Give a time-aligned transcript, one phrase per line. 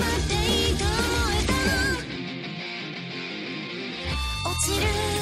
[0.00, 0.92] まっていいと思
[1.32, 1.52] えた
[4.48, 5.15] 落ちる